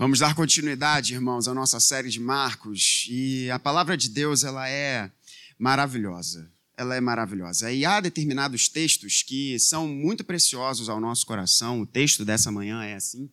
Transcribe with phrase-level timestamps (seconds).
[0.00, 3.08] Vamos dar continuidade, irmãos, à nossa série de Marcos.
[3.10, 5.10] E a palavra de Deus, ela é
[5.58, 6.48] maravilhosa.
[6.76, 7.72] Ela é maravilhosa.
[7.72, 11.80] E há determinados textos que são muito preciosos ao nosso coração.
[11.80, 13.28] O texto dessa manhã é assim.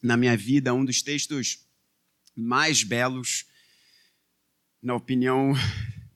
[0.00, 1.58] Na minha vida, um dos textos
[2.36, 3.46] mais belos,
[4.80, 5.54] na opinião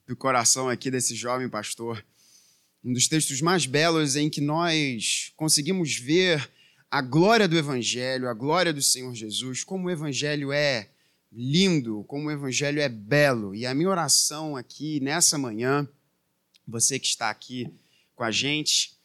[0.07, 2.01] do coração aqui desse jovem pastor.
[2.81, 6.49] Um dos textos mais belos em que nós conseguimos ver
[6.89, 10.89] a glória do Evangelho, a glória do Senhor Jesus, como o Evangelho é
[11.31, 13.53] lindo, como o Evangelho é belo.
[13.53, 15.87] E a minha oração aqui nessa manhã,
[16.67, 17.73] você que está aqui
[18.15, 18.95] com a gente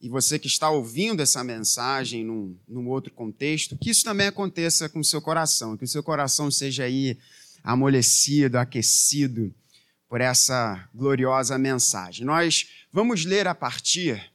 [0.00, 4.88] e você que está ouvindo essa mensagem num, num outro contexto, que isso também aconteça
[4.88, 7.18] com o seu coração, que o seu coração seja aí
[7.64, 9.52] amolecido, aquecido
[10.08, 12.24] por essa gloriosa mensagem.
[12.24, 14.30] Nós vamos ler a partir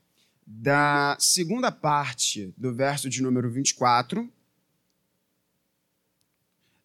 [0.45, 4.31] da segunda parte do verso de número 24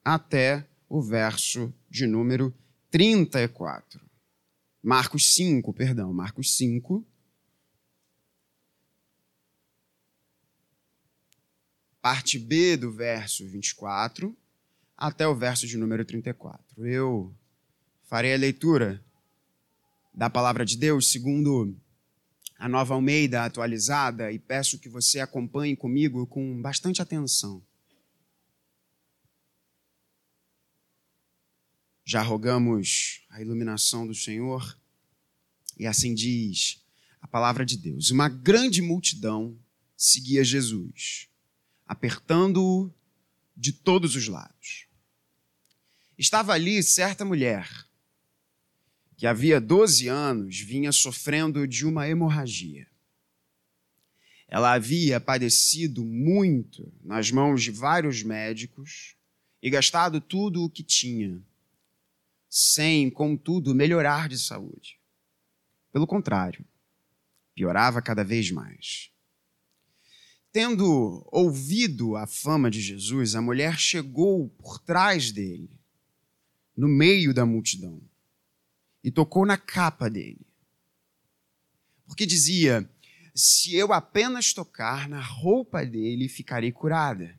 [0.05, 2.55] até o verso de número
[2.91, 4.01] 34.
[4.83, 7.07] Marcos 5, perdão, Marcos 5.
[12.01, 14.35] Parte B do verso 24
[14.97, 16.87] até o verso de número 34.
[16.87, 17.35] Eu
[18.05, 19.05] farei a leitura
[20.15, 21.77] da palavra de Deus segundo
[22.59, 27.65] a nova Almeida atualizada e peço que você acompanhe comigo com bastante atenção.
[32.05, 34.77] Já rogamos a iluminação do Senhor
[35.79, 36.85] e assim diz
[37.21, 38.11] a palavra de Deus.
[38.11, 39.57] Uma grande multidão
[39.97, 41.29] seguia Jesus,
[41.87, 42.93] apertando-o
[43.57, 44.87] de todos os lados.
[46.17, 47.88] Estava ali certa mulher
[49.19, 52.87] que havia 12 anos vinha sofrendo de uma hemorragia.
[54.47, 59.17] Ela havia padecido muito nas mãos de vários médicos
[59.61, 61.43] e gastado tudo o que tinha,
[62.49, 65.01] sem, contudo, melhorar de saúde.
[65.93, 66.65] Pelo contrário,
[67.57, 69.11] piorava cada vez mais.
[70.53, 75.77] Tendo ouvido a fama de Jesus, a mulher chegou por trás dele,
[76.77, 78.08] no meio da multidão
[79.03, 80.47] e tocou na capa dele.
[82.07, 82.89] Porque dizia:
[83.35, 87.39] se eu apenas tocar na roupa dele, ficarei curada.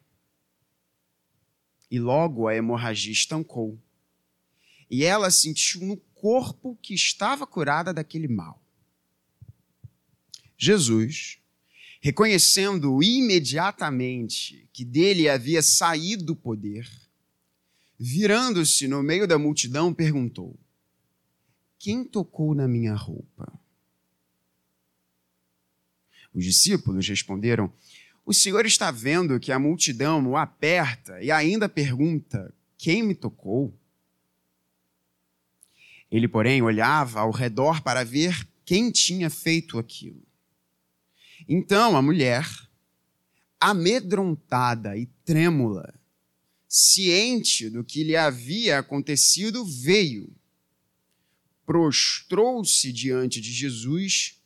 [1.92, 3.78] E logo a hemorragia estancou.
[4.90, 8.64] E ela sentiu no corpo que estava curada daquele mal.
[10.58, 11.40] Jesus,
[12.02, 16.90] reconhecendo imediatamente que dele havia saído o poder,
[17.97, 20.58] virando-se no meio da multidão, perguntou:
[21.79, 23.51] quem tocou na minha roupa?
[26.34, 27.72] Os discípulos responderam:
[28.25, 33.73] O Senhor está vendo que a multidão o aperta e ainda pergunta: Quem me tocou?
[36.12, 40.22] Ele, porém, olhava ao redor para ver quem tinha feito aquilo.
[41.47, 42.46] Então a mulher,
[43.59, 45.94] amedrontada e trêmula,
[46.67, 50.35] ciente do que lhe havia acontecido, veio
[51.69, 54.41] prostrou-se diante de Jesus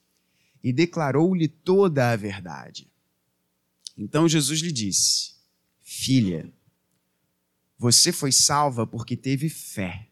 [0.62, 2.92] e declarou-lhe toda a verdade.
[3.98, 5.36] Então Jesus lhe disse:
[5.82, 6.54] Filha,
[7.78, 10.10] você foi salva porque teve fé.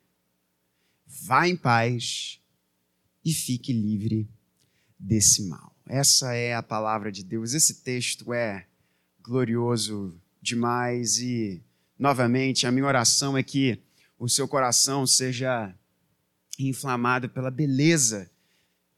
[1.05, 2.39] Vá em paz
[3.25, 4.29] e fique livre
[4.97, 5.75] desse mal.
[5.85, 7.53] Essa é a palavra de Deus.
[7.53, 8.65] Esse texto é
[9.21, 11.61] glorioso demais e,
[11.99, 13.77] novamente, a minha oração é que
[14.17, 15.75] o seu coração seja
[16.59, 18.29] inflamado pela beleza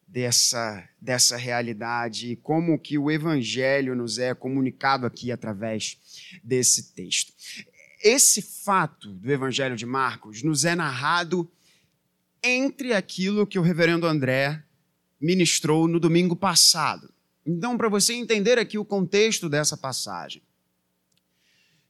[0.07, 5.97] dessa, dessa realidade e como que o evangelho nos é comunicado aqui através
[6.43, 7.33] desse texto.
[8.03, 11.49] Esse fato do evangelho de Marcos nos é narrado
[12.43, 14.61] entre aquilo que o reverendo André
[15.19, 17.11] ministrou no domingo passado.
[17.45, 20.41] Então, para você entender aqui o contexto dessa passagem,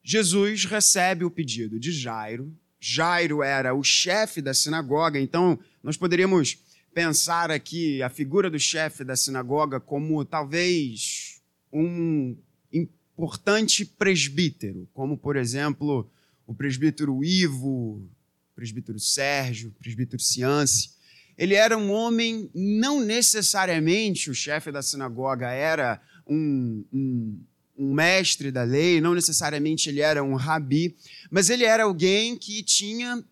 [0.03, 6.57] Jesus recebe o pedido de Jairo, Jairo era o chefe da sinagoga, então nós poderíamos
[6.94, 11.41] pensar aqui a figura do chefe da sinagoga como talvez
[11.71, 12.35] um
[12.74, 16.12] importante presbítero, como por exemplo
[16.45, 18.09] o presbítero Ivo, o
[18.53, 20.89] presbítero Sérgio, o presbítero Ciance.
[21.38, 27.41] Ele era um homem, não necessariamente o chefe da sinagoga era um, um
[27.77, 30.95] um mestre da lei, não necessariamente ele era um rabi,
[31.29, 33.23] mas ele era alguém que tinha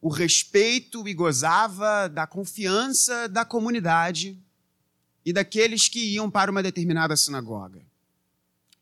[0.00, 4.38] o respeito e gozava da confiança da comunidade
[5.24, 7.82] e daqueles que iam para uma determinada sinagoga.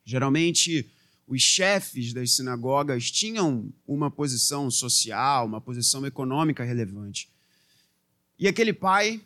[0.05, 0.89] Geralmente,
[1.27, 7.29] os chefes das sinagogas tinham uma posição social, uma posição econômica relevante.
[8.39, 9.21] E aquele pai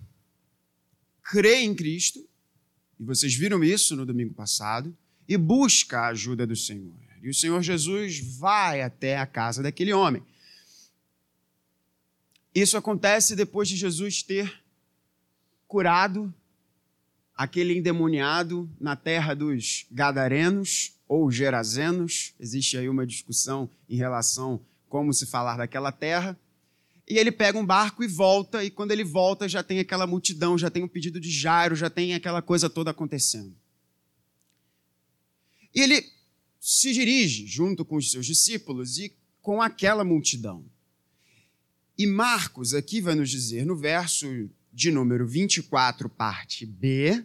[1.23, 2.27] crê em Cristo,
[2.99, 4.97] e vocês viram isso no domingo passado,
[5.31, 6.93] e busca a ajuda do Senhor.
[7.23, 10.25] E o Senhor Jesus vai até a casa daquele homem.
[12.53, 14.61] Isso acontece depois de Jesus ter
[15.69, 16.35] curado
[17.37, 22.35] aquele endemoniado na terra dos Gadarenos ou Gerazenos.
[22.41, 26.37] Existe aí uma discussão em relação como se falar daquela terra.
[27.09, 30.59] E ele pega um barco e volta, e quando ele volta já tem aquela multidão,
[30.59, 33.55] já tem um pedido de Jairo, já tem aquela coisa toda acontecendo.
[35.75, 36.11] E ele
[36.61, 40.65] se dirige junto com os seus discípulos e com aquela multidão.
[41.97, 47.25] E Marcos aqui vai nos dizer no verso de número 24, parte B,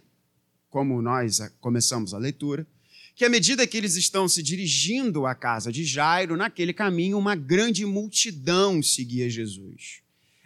[0.68, 2.66] como nós começamos a leitura,
[3.14, 7.34] que à medida que eles estão se dirigindo à casa de Jairo, naquele caminho, uma
[7.34, 10.02] grande multidão seguia Jesus,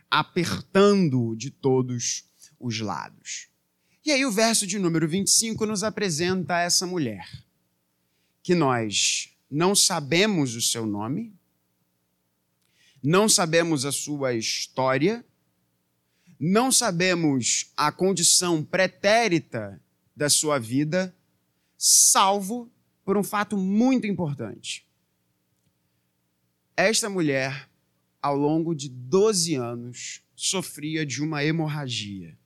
[0.08, 2.24] apertando-o de todos
[2.60, 3.48] os lados.
[4.04, 7.28] E aí o verso de número 25 nos apresenta essa mulher,
[8.42, 11.34] que nós não sabemos o seu nome,
[13.02, 15.24] não sabemos a sua história,
[16.38, 19.82] não sabemos a condição pretérita
[20.14, 21.14] da sua vida,
[21.76, 22.70] salvo
[23.04, 24.86] por um fato muito importante.
[26.76, 27.68] Esta mulher,
[28.22, 32.38] ao longo de 12 anos, sofria de uma hemorragia.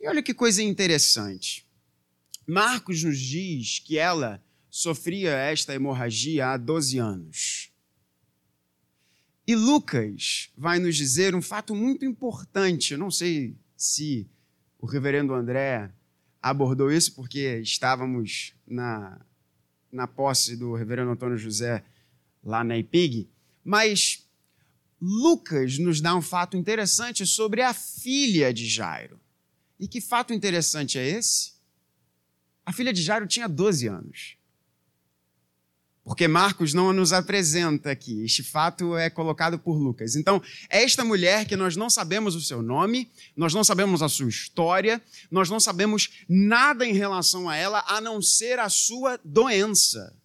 [0.00, 1.65] E olha que coisa interessante.
[2.46, 7.72] Marcos nos diz que ela sofria esta hemorragia há 12 anos.
[9.46, 12.92] E Lucas vai nos dizer um fato muito importante.
[12.92, 14.28] Eu não sei se
[14.78, 15.90] o reverendo André
[16.42, 19.20] abordou isso, porque estávamos na,
[19.90, 21.82] na posse do reverendo Antônio José
[22.44, 23.28] lá na IPIG,
[23.64, 24.24] mas
[25.00, 29.20] Lucas nos dá um fato interessante sobre a filha de Jairo.
[29.78, 31.55] E que fato interessante é esse?
[32.66, 34.36] A filha de Jairo tinha 12 anos
[36.06, 38.22] porque Marcos não nos apresenta aqui.
[38.22, 40.14] Este fato é colocado por Lucas.
[40.14, 40.40] Então,
[40.70, 44.28] é esta mulher que nós não sabemos o seu nome, nós não sabemos a sua
[44.28, 50.16] história, nós não sabemos nada em relação a ela a não ser a sua doença.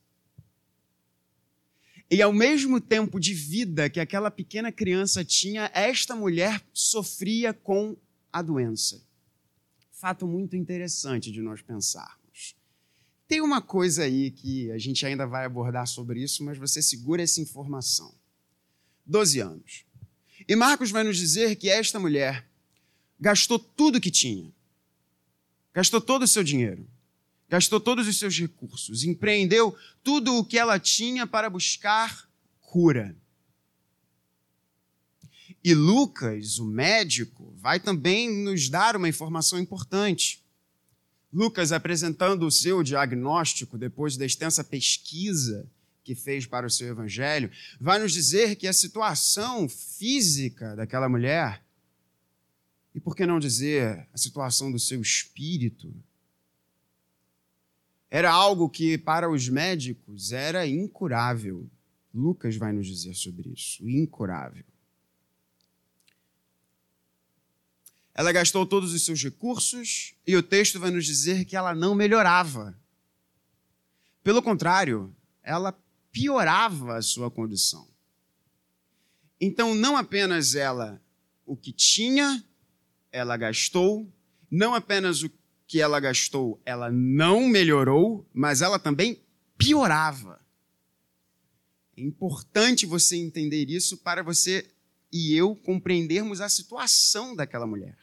[2.12, 7.98] E ao mesmo tempo de vida que aquela pequena criança tinha, esta mulher sofria com
[8.32, 9.02] a doença.
[9.90, 12.21] Fato muito interessante de nós pensar.
[13.32, 17.24] Tem uma coisa aí que a gente ainda vai abordar sobre isso, mas você segura
[17.24, 18.14] essa informação.
[19.06, 19.86] Doze anos.
[20.46, 22.46] E Marcos vai nos dizer que esta mulher
[23.18, 24.52] gastou tudo que tinha.
[25.74, 26.86] Gastou todo o seu dinheiro.
[27.48, 29.06] Gastou todos os seus recursos.
[29.06, 29.74] Empreendeu
[30.04, 32.30] tudo o que ela tinha para buscar
[32.60, 33.16] cura.
[35.64, 40.44] E Lucas, o médico, vai também nos dar uma informação importante.
[41.34, 45.66] Lucas, apresentando o seu diagnóstico depois da extensa pesquisa
[46.04, 47.50] que fez para o seu evangelho,
[47.80, 51.64] vai nos dizer que a situação física daquela mulher,
[52.94, 55.94] e por que não dizer a situação do seu espírito,
[58.10, 61.70] era algo que para os médicos era incurável.
[62.14, 64.66] Lucas vai nos dizer sobre isso, incurável.
[68.14, 71.96] Ela gastou todos os seus recursos e o texto vai nos dizer que ela não
[71.96, 72.78] melhorava.
[74.24, 75.78] Pelo contrário, ela
[76.12, 77.88] piorava a sua condição.
[79.40, 81.02] Então, não apenas ela,
[81.46, 82.44] o que tinha,
[83.12, 84.08] ela gastou,
[84.50, 85.32] não apenas o
[85.66, 89.24] que ela gastou, ela não melhorou, mas ela também
[89.58, 90.40] piorava.
[91.96, 94.70] É importante você entender isso para você
[95.12, 97.98] e eu compreendermos a situação daquela mulher.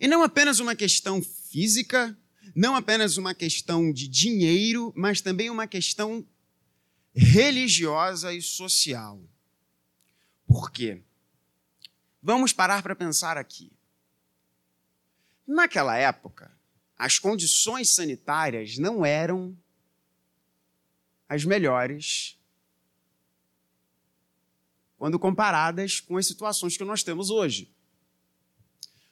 [0.00, 2.16] E não apenas uma questão física,
[2.54, 6.26] não apenas uma questão de dinheiro, mas também uma questão
[7.14, 9.22] religiosa e social.
[10.46, 11.02] Por quê?
[12.22, 13.72] Vamos parar para pensar aqui.
[15.46, 16.52] Naquela época,
[16.98, 19.56] as condições sanitárias não eram
[21.28, 22.38] as melhores
[24.98, 27.70] quando comparadas com as situações que nós temos hoje.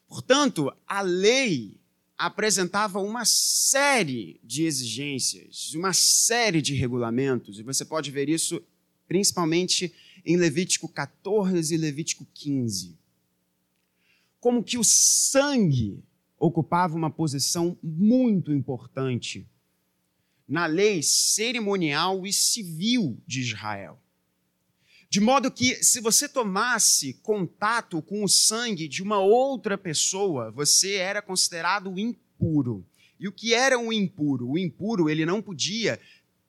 [0.08, 1.78] Portanto, a lei
[2.16, 8.62] apresentava uma série de exigências, uma série de regulamentos, e você pode ver isso
[9.06, 9.92] principalmente
[10.24, 12.96] em Levítico 14 e Levítico 15.
[14.40, 16.02] Como que o sangue
[16.38, 19.46] ocupava uma posição muito importante
[20.46, 23.98] na lei cerimonial e civil de Israel.
[25.14, 30.94] De modo que, se você tomasse contato com o sangue de uma outra pessoa, você
[30.94, 32.84] era considerado impuro.
[33.20, 34.50] E o que era um impuro?
[34.50, 36.00] O impuro, ele não podia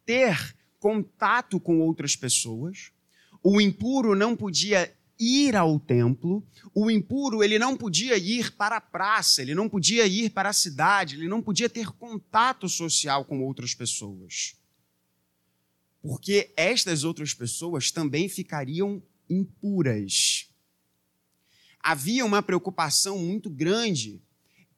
[0.03, 2.91] ter contato com outras pessoas.
[3.43, 6.43] O impuro não podia ir ao templo.
[6.73, 10.53] O impuro, ele não podia ir para a praça, ele não podia ir para a
[10.53, 14.55] cidade, ele não podia ter contato social com outras pessoas.
[16.05, 20.47] Porque estas outras pessoas também ficariam impuras.
[21.79, 24.21] Havia uma preocupação muito grande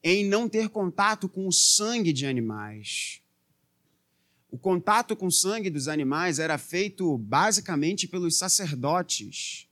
[0.01, 3.21] em não ter contato com o sangue de animais.
[4.49, 9.67] O contato com o sangue dos animais era feito basicamente pelos sacerdotes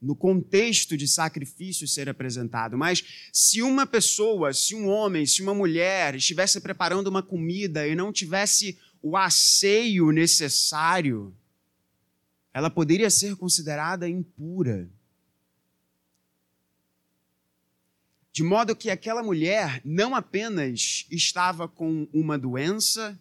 [0.00, 2.78] no contexto de sacrifício ser apresentado.
[2.78, 7.96] Mas se uma pessoa, se um homem, se uma mulher estivesse preparando uma comida e
[7.96, 11.34] não tivesse o asseio necessário,
[12.52, 14.90] ela poderia ser considerada impura.
[18.32, 23.18] De modo que aquela mulher não apenas estava com uma doença,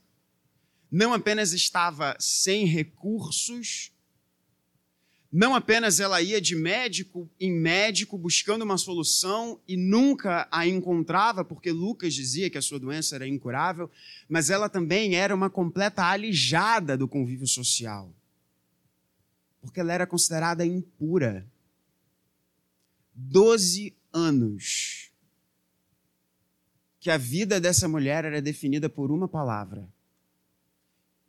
[0.92, 3.92] não apenas estava sem recursos,
[5.32, 11.46] não apenas ela ia de médico em médico buscando uma solução e nunca a encontrava,
[11.46, 13.92] porque Lucas dizia que a sua doença era incurável,
[14.28, 18.12] mas ela também era uma completa alijada do convívio social.
[19.62, 21.46] Porque ela era considerada impura.
[23.14, 25.12] Doze anos
[27.00, 29.88] que a vida dessa mulher era definida por uma palavra: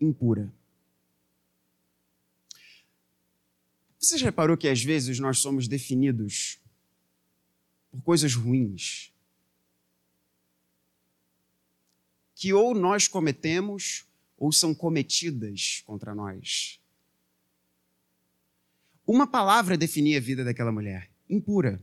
[0.01, 0.51] impura.
[4.01, 6.59] Você já reparou que às vezes nós somos definidos
[7.91, 9.13] por coisas ruins?
[12.35, 14.07] Que ou nós cometemos
[14.39, 16.81] ou são cometidas contra nós.
[19.07, 21.79] Uma palavra definia a vida daquela mulher: impura.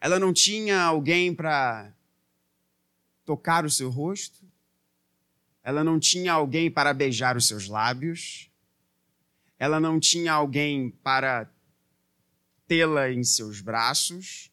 [0.00, 1.94] Ela não tinha alguém para
[3.24, 4.44] tocar o seu rosto,
[5.62, 8.50] ela não tinha alguém para beijar os seus lábios,
[9.58, 11.50] ela não tinha alguém para
[12.66, 14.50] tê-la em seus braços,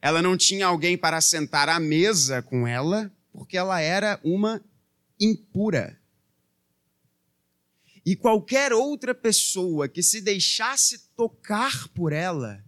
[0.00, 4.62] ela não tinha alguém para sentar à mesa com ela, porque ela era uma
[5.20, 5.98] impura.
[8.04, 12.64] E qualquer outra pessoa que se deixasse tocar por ela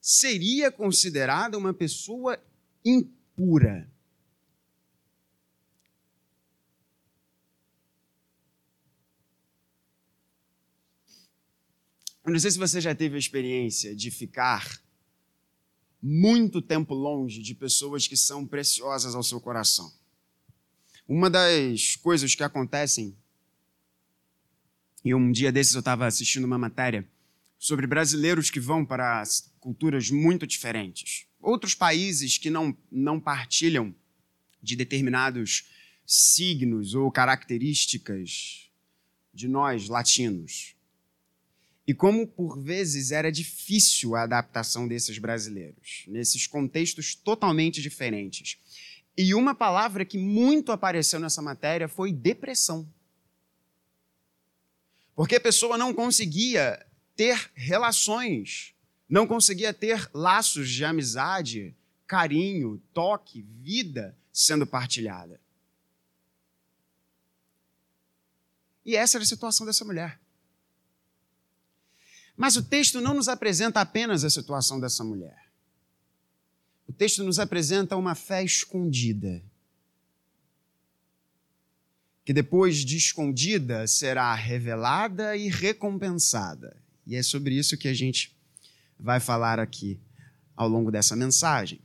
[0.00, 2.38] seria considerada uma pessoa
[2.84, 3.91] impura.
[12.24, 14.80] Eu não sei se você já teve a experiência de ficar
[16.00, 19.92] muito tempo longe de pessoas que são preciosas ao seu coração.
[21.08, 23.16] Uma das coisas que acontecem,
[25.04, 27.08] e um dia desses eu estava assistindo uma matéria
[27.58, 29.24] sobre brasileiros que vão para
[29.58, 33.94] culturas muito diferentes, outros países que não, não partilham
[34.62, 35.68] de determinados
[36.06, 38.70] signos ou características
[39.34, 40.76] de nós latinos.
[41.86, 48.58] E como por vezes era difícil a adaptação desses brasileiros, nesses contextos totalmente diferentes.
[49.16, 52.88] E uma palavra que muito apareceu nessa matéria foi depressão.
[55.14, 56.84] Porque a pessoa não conseguia
[57.16, 58.74] ter relações,
[59.08, 65.40] não conseguia ter laços de amizade, carinho, toque, vida sendo partilhada.
[68.84, 70.21] E essa era a situação dessa mulher.
[72.42, 75.46] Mas o texto não nos apresenta apenas a situação dessa mulher.
[76.88, 79.40] O texto nos apresenta uma fé escondida.
[82.24, 86.76] Que depois de escondida será revelada e recompensada.
[87.06, 88.36] E é sobre isso que a gente
[88.98, 90.00] vai falar aqui
[90.56, 91.78] ao longo dessa mensagem.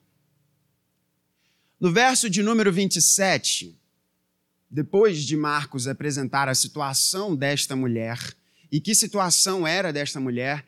[1.79, 3.79] No verso de número 27,
[4.67, 8.17] depois de Marcos apresentar a situação desta mulher,
[8.71, 10.65] e que situação era desta mulher?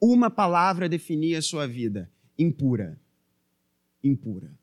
[0.00, 3.00] Uma palavra definia a sua vida: impura.
[4.02, 4.56] Impura.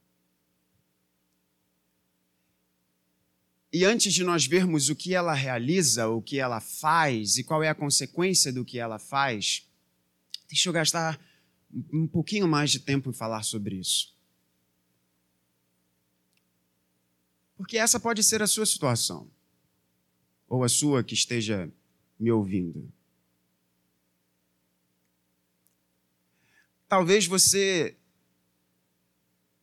[3.72, 7.62] E antes de nós vermos o que ela realiza, o que ela faz e qual
[7.62, 9.70] é a consequência do que ela faz,
[10.48, 11.20] deixa eu gastar
[11.92, 14.16] um pouquinho mais de tempo em falar sobre isso.
[17.58, 19.30] Porque essa pode ser a sua situação,
[20.48, 21.70] ou a sua que esteja
[22.20, 22.92] me ouvindo.
[26.88, 27.96] Talvez você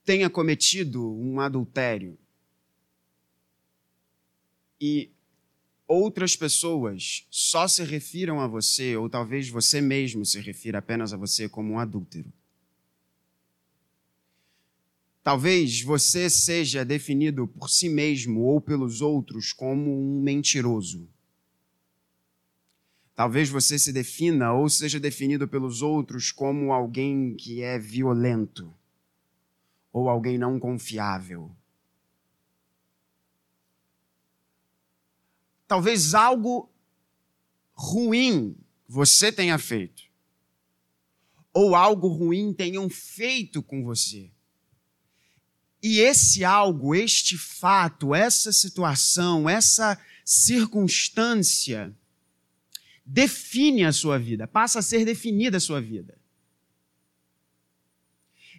[0.04, 2.18] tenha cometido um adultério.
[4.84, 5.12] e
[5.86, 11.16] outras pessoas só se refiram a você, ou talvez você mesmo se refira apenas a
[11.16, 12.32] você como um adúltero.
[15.22, 21.08] Talvez você seja definido por si mesmo ou pelos outros como um mentiroso.
[23.22, 28.74] Talvez você se defina ou seja definido pelos outros como alguém que é violento
[29.92, 31.54] ou alguém não confiável.
[35.68, 36.68] Talvez algo
[37.72, 38.56] ruim
[38.88, 40.02] você tenha feito
[41.54, 44.32] ou algo ruim tenham feito com você.
[45.80, 51.96] E esse algo, este fato, essa situação, essa circunstância
[53.04, 56.16] define a sua vida, passa a ser definida a sua vida.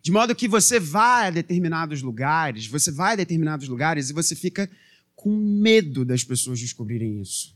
[0.02, 4.36] De modo que você vai a determinados lugares, você vai a determinados lugares e você
[4.36, 4.70] fica
[5.16, 7.56] com medo das pessoas descobrirem isso.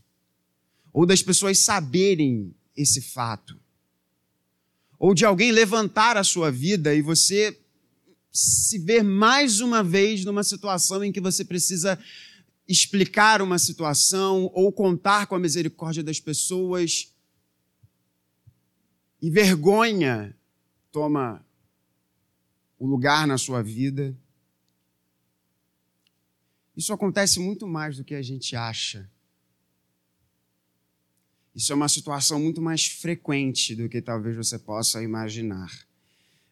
[0.92, 3.60] Ou das pessoas saberem esse fato.
[4.98, 7.58] Ou de alguém levantar a sua vida e você
[8.32, 11.98] se ver mais uma vez numa situação em que você precisa
[12.68, 17.14] explicar uma situação ou contar com a misericórdia das pessoas.
[19.22, 20.36] E vergonha
[20.92, 21.44] toma
[22.78, 24.14] o lugar na sua vida.
[26.76, 29.10] Isso acontece muito mais do que a gente acha.
[31.54, 35.72] Isso é uma situação muito mais frequente do que talvez você possa imaginar.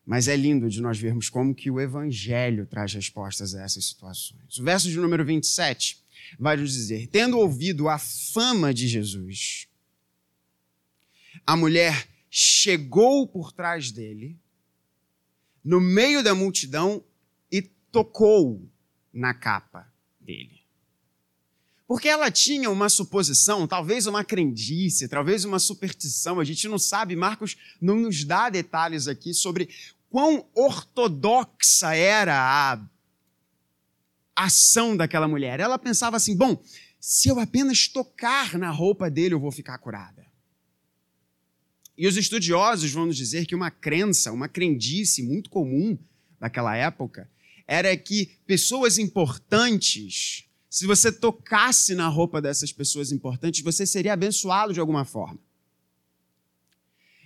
[0.05, 4.59] Mas é lindo de nós vermos como que o Evangelho traz respostas a essas situações.
[4.59, 6.06] O verso de número 27
[6.39, 9.69] vai nos dizer: Tendo ouvido a fama de Jesus,
[11.47, 14.39] a mulher chegou por trás dele,
[15.65, 17.05] no meio da multidão,
[17.51, 18.71] e tocou
[19.13, 20.67] na capa dele.
[21.87, 27.15] Porque ela tinha uma suposição, talvez uma crendice, talvez uma superstição, a gente não sabe,
[27.15, 29.69] Marcos não nos dá detalhes aqui sobre
[30.11, 32.35] quão ortodoxa era
[32.73, 32.77] a
[34.37, 35.59] ação daquela mulher.
[35.59, 36.63] Ela pensava assim: bom,
[37.01, 40.27] se eu apenas tocar na roupa dele, eu vou ficar curada.
[41.97, 45.99] E os estudiosos vão nos dizer que uma crença, uma crendice muito comum
[46.39, 47.31] daquela época,
[47.67, 54.75] era que pessoas importantes, se você tocasse na roupa dessas pessoas importantes, você seria abençoado
[54.75, 55.41] de alguma forma.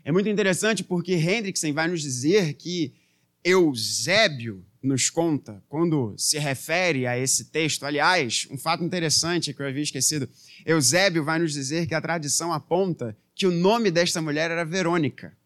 [0.04, 2.94] É muito interessante porque Hendrickson vai nos dizer que
[3.42, 7.84] Eusébio nos conta, quando se refere a esse texto.
[7.84, 10.28] Aliás, um fato interessante que eu havia esquecido:
[10.64, 15.36] Eusébio vai nos dizer que a tradição aponta que o nome desta mulher era Verônica.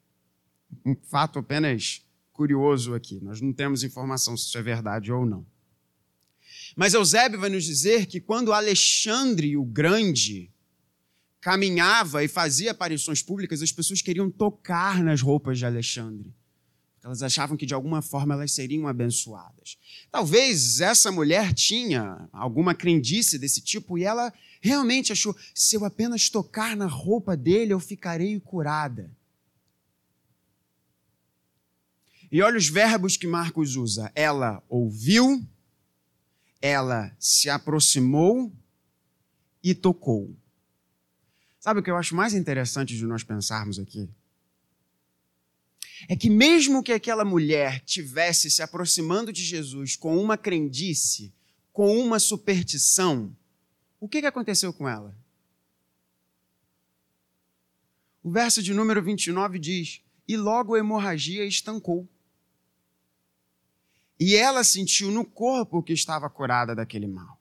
[0.84, 3.20] Um fato apenas curioso aqui.
[3.22, 5.46] Nós não temos informação se isso é verdade ou não.
[6.76, 10.50] Mas Eusébio vai nos dizer que quando Alexandre o Grande
[11.40, 16.34] caminhava e fazia aparições públicas, as pessoas queriam tocar nas roupas de Alexandre.
[17.04, 19.76] Elas achavam que de alguma forma elas seriam abençoadas.
[20.10, 26.30] Talvez essa mulher tinha alguma crendice desse tipo e ela realmente achou: se eu apenas
[26.30, 29.14] tocar na roupa dele, eu ficarei curada.
[32.32, 34.10] E olha os verbos que Marcos usa.
[34.14, 35.46] Ela ouviu,
[36.62, 38.50] ela se aproximou
[39.62, 40.34] e tocou.
[41.60, 44.08] Sabe o que eu acho mais interessante de nós pensarmos aqui?
[46.08, 51.32] É que, mesmo que aquela mulher tivesse se aproximando de Jesus com uma crendice,
[51.72, 53.34] com uma superstição,
[53.98, 55.16] o que, que aconteceu com ela?
[58.22, 62.08] O verso de número 29 diz: E logo a hemorragia estancou.
[64.18, 67.40] E ela sentiu no corpo que estava curada daquele mal.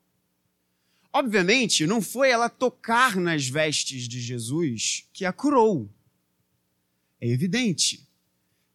[1.11, 5.87] Obviamente, não foi ela tocar nas vestes de Jesus que a curou.
[7.21, 8.05] É evidente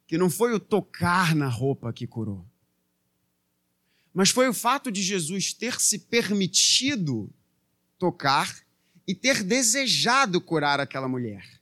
[0.09, 2.45] que não foi o tocar na roupa que curou.
[4.13, 7.31] Mas foi o fato de Jesus ter se permitido
[7.99, 8.59] tocar
[9.07, 11.61] e ter desejado curar aquela mulher.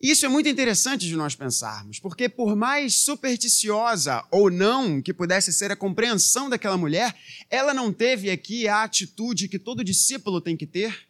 [0.00, 5.52] Isso é muito interessante de nós pensarmos, porque por mais supersticiosa ou não que pudesse
[5.52, 7.14] ser a compreensão daquela mulher,
[7.50, 11.06] ela não teve aqui a atitude que todo discípulo tem que ter.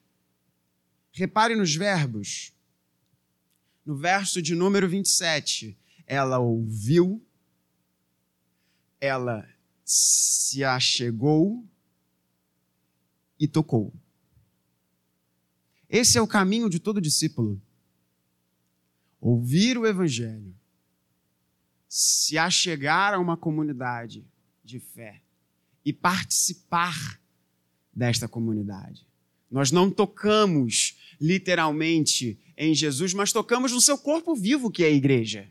[1.13, 2.53] Repare nos verbos.
[3.85, 7.25] No verso de número 27, ela ouviu,
[9.01, 9.47] ela
[9.85, 11.65] se achegou
[13.39, 13.93] e tocou.
[15.89, 17.61] Esse é o caminho de todo discípulo
[19.25, 20.55] ouvir o Evangelho,
[21.89, 24.23] se achegar a uma comunidade
[24.63, 25.23] de fé
[25.83, 27.19] e participar
[27.91, 29.09] desta comunidade.
[29.55, 34.91] Nós não tocamos literalmente em Jesus, mas tocamos no seu corpo vivo, que é a
[34.91, 35.49] igreja.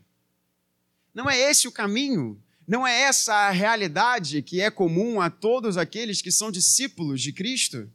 [1.14, 2.38] Não é esse o caminho?
[2.68, 7.32] Não é essa a realidade que é comum a todos aqueles que são discípulos de
[7.32, 7.90] Cristo?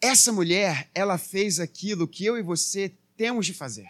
[0.00, 3.86] Essa mulher, ela fez aquilo que eu e você temos de fazer.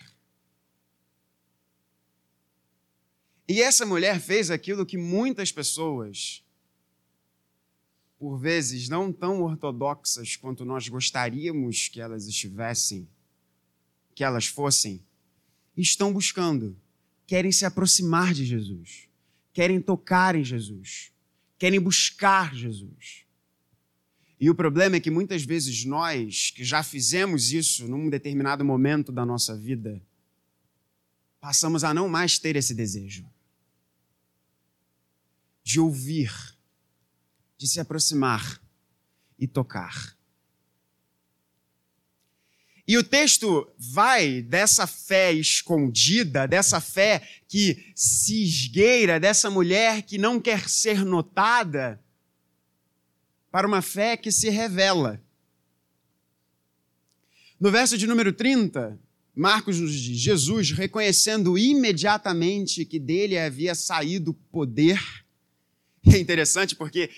[3.49, 6.45] E essa mulher fez aquilo que muitas pessoas,
[8.19, 13.09] por vezes não tão ortodoxas quanto nós gostaríamos que elas estivessem,
[14.15, 15.03] que elas fossem,
[15.77, 16.77] estão buscando.
[17.27, 19.09] Querem se aproximar de Jesus,
[19.53, 21.13] querem tocar em Jesus,
[21.59, 23.25] querem buscar Jesus.
[24.39, 29.11] E o problema é que muitas vezes nós, que já fizemos isso num determinado momento
[29.11, 30.01] da nossa vida,
[31.41, 33.27] passamos a não mais ter esse desejo
[35.67, 36.56] de ouvir,
[37.57, 38.61] de se aproximar
[39.39, 40.17] e tocar.
[42.89, 50.19] E o texto vai dessa fé escondida, dessa fé que se esgueira, dessa mulher que
[50.19, 52.01] não quer ser notada,
[53.51, 55.21] para uma fé que se revela.
[57.59, 59.01] No verso de número 30,
[59.35, 65.26] Marcos nos diz: Jesus, reconhecendo imediatamente que dele havia saído poder.
[66.13, 67.11] É interessante porque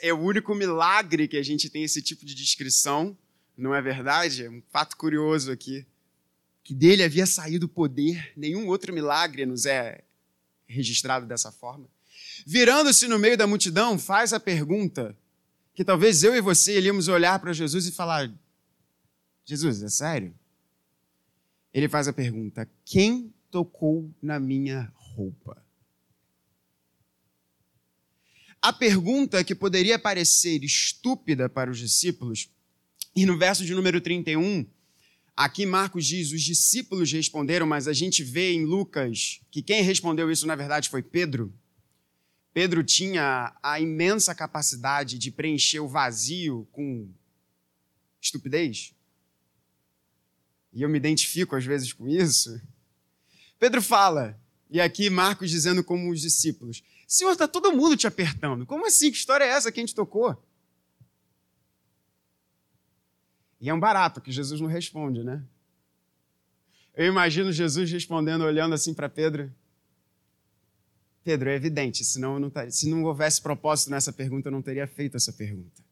[0.00, 3.16] é o único milagre que a gente tem esse tipo de descrição
[3.58, 4.44] não é verdade?
[4.44, 5.84] É um fato curioso aqui.
[6.62, 10.04] Que dele havia saído poder, nenhum outro milagre nos é
[10.66, 11.88] registrado dessa forma.
[12.46, 15.16] Virando-se no meio da multidão, faz a pergunta
[15.74, 18.30] que talvez eu e você iríamos olhar para Jesus e falar:
[19.44, 20.34] Jesus, é sério?
[21.72, 25.60] Ele faz a pergunta: Quem tocou na minha roupa?
[28.60, 32.50] A pergunta que poderia parecer estúpida para os discípulos
[33.14, 34.66] e no verso de número 31,
[35.36, 40.30] aqui Marcos diz: os discípulos responderam, mas a gente vê em Lucas que quem respondeu
[40.30, 41.52] isso na verdade foi Pedro.
[42.52, 47.08] Pedro tinha a imensa capacidade de preencher o vazio com
[48.20, 48.92] estupidez.
[50.72, 52.60] E eu me identifico às vezes com isso.
[53.58, 54.40] Pedro fala,
[54.70, 58.66] e aqui Marcos dizendo como os discípulos: Senhor, está todo mundo te apertando.
[58.66, 59.10] Como assim?
[59.10, 60.36] Que história é essa que a gente tocou?
[63.58, 65.42] E é um barato que Jesus não responde, né?
[66.94, 69.50] Eu imagino Jesus respondendo, olhando assim para Pedro.
[71.24, 74.86] Pedro, é evidente, senão não tá, se não houvesse propósito nessa pergunta, eu não teria
[74.86, 75.82] feito essa pergunta.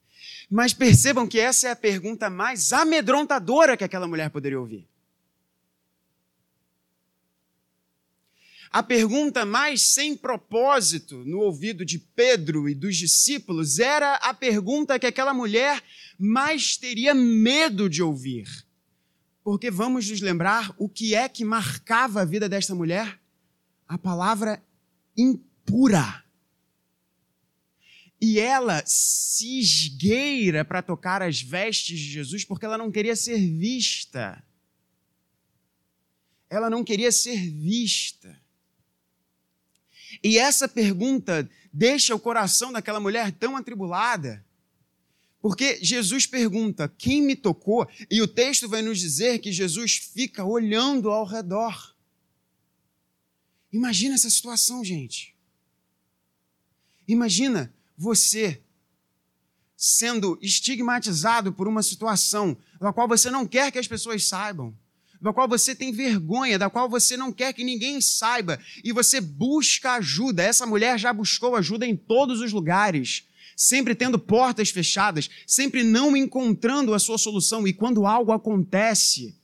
[0.51, 4.87] Mas percebam que essa é a pergunta mais amedrontadora que aquela mulher poderia ouvir.
[8.71, 14.99] A pergunta mais sem propósito no ouvido de Pedro e dos discípulos era a pergunta
[14.99, 15.83] que aquela mulher
[16.19, 18.67] mais teria medo de ouvir.
[19.43, 23.21] Porque vamos nos lembrar o que é que marcava a vida desta mulher?
[23.87, 24.63] A palavra
[25.17, 26.25] impura.
[28.21, 33.39] E ela se esgueira para tocar as vestes de Jesus porque ela não queria ser
[33.39, 34.43] vista.
[36.49, 38.46] Ela não queria ser vista.
[40.23, 44.45] E essa pergunta deixa o coração daquela mulher tão atribulada.
[45.41, 47.89] Porque Jesus pergunta: quem me tocou?
[48.11, 51.95] E o texto vai nos dizer que Jesus fica olhando ao redor.
[53.73, 55.37] Imagina essa situação, gente.
[57.07, 58.63] Imagina você
[59.77, 64.77] sendo estigmatizado por uma situação da qual você não quer que as pessoas saibam
[65.21, 69.21] da qual você tem vergonha, da qual você não quer que ninguém saiba, e você
[69.21, 70.43] busca ajuda.
[70.43, 73.27] Essa mulher já buscou ajuda em todos os lugares,
[73.57, 79.35] sempre tendo portas fechadas, sempre não encontrando a sua solução, e quando algo acontece,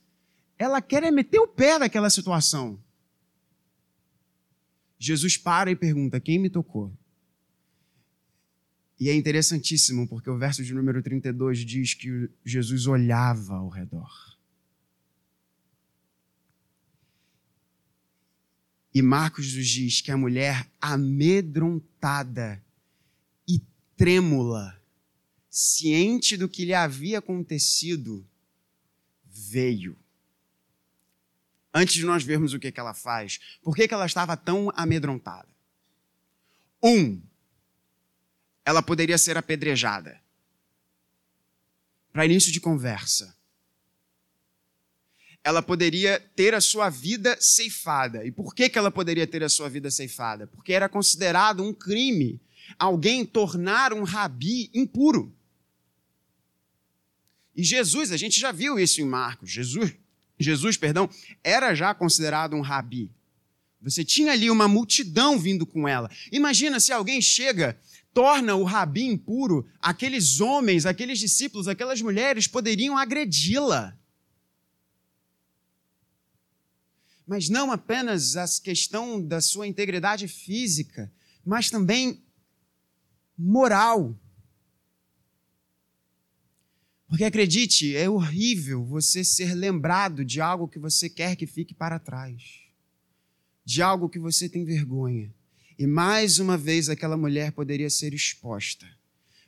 [0.57, 2.79] ela quer é meter o pé naquela situação.
[4.97, 6.93] Jesus para e pergunta: Quem me tocou?
[8.99, 14.32] E é interessantíssimo, porque o verso de número 32 diz que Jesus olhava ao redor.
[18.93, 22.63] E Marcos nos diz que a mulher amedrontada
[23.47, 23.59] e
[23.97, 24.79] trêmula,
[25.49, 28.25] ciente do que lhe havia acontecido,
[29.25, 29.97] veio.
[31.73, 34.71] Antes de nós vermos o que, que ela faz, por que, que ela estava tão
[34.75, 35.49] amedrontada?
[36.83, 37.19] Um,
[38.63, 40.21] ela poderia ser apedrejada.
[42.11, 43.35] Para início de conversa,
[45.43, 48.25] ela poderia ter a sua vida ceifada.
[48.25, 50.47] E por que, que ela poderia ter a sua vida ceifada?
[50.47, 52.39] Porque era considerado um crime
[52.79, 55.35] alguém tornar um rabi impuro.
[57.55, 59.51] E Jesus, a gente já viu isso em Marcos.
[59.51, 59.93] Jesus,
[60.39, 61.09] Jesus, perdão,
[61.43, 63.11] era já considerado um rabi.
[63.81, 66.09] Você tinha ali uma multidão vindo com ela.
[66.31, 67.77] Imagina se alguém chega,
[68.13, 73.95] torna o rabi impuro, aqueles homens, aqueles discípulos, aquelas mulheres poderiam agredi-la.
[77.25, 81.11] Mas não apenas a questão da sua integridade física,
[81.45, 82.21] mas também
[83.37, 84.17] moral.
[87.07, 91.99] Porque acredite, é horrível você ser lembrado de algo que você quer que fique para
[91.99, 92.61] trás,
[93.63, 95.33] de algo que você tem vergonha.
[95.77, 98.87] E mais uma vez aquela mulher poderia ser exposta.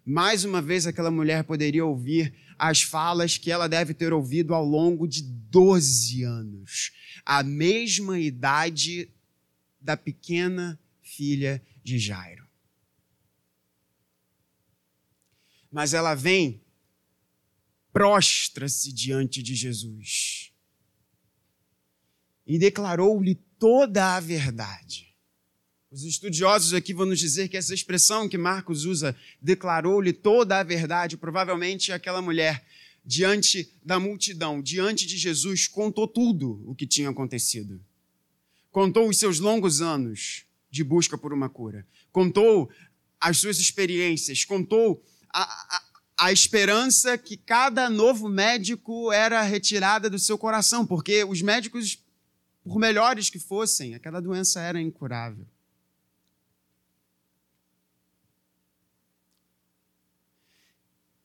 [0.05, 4.63] Mais uma vez aquela mulher poderia ouvir as falas que ela deve ter ouvido ao
[4.63, 6.91] longo de 12 anos,
[7.25, 9.09] a mesma idade
[9.81, 12.45] da pequena filha de Jairo.
[15.71, 16.61] Mas ela vem,
[17.91, 20.51] prostra-se diante de Jesus
[22.45, 25.13] e declarou-lhe toda a verdade.
[25.89, 30.63] Os estudiosos aqui vão nos dizer que essa expressão que Marcos usa, declarou-lhe toda a
[30.63, 32.65] verdade, provavelmente aquela mulher,
[33.05, 37.79] diante da multidão, diante de Jesus, contou tudo o que tinha acontecido.
[38.71, 41.87] Contou os seus longos anos de busca por uma cura.
[42.11, 42.69] Contou
[43.19, 44.43] as suas experiências.
[44.43, 45.83] Contou a, a,
[46.17, 52.03] a esperança que cada novo médico era retirada do seu coração, porque os médicos,
[52.63, 55.45] por melhores que fossem, aquela doença era incurável.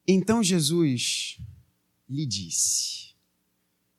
[0.06, 1.38] Então Jesus
[2.10, 3.14] lhe disse.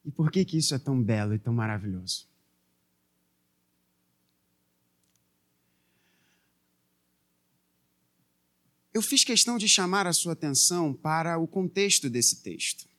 [0.03, 2.29] E por que que isso é tão belo e tão maravilhoso?
[8.93, 12.89] Eu fiz questão de chamar a sua atenção para o contexto desse texto.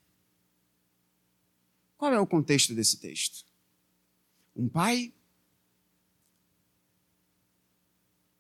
[1.99, 3.45] Qual é o contexto desse texto?
[4.57, 5.13] Um pai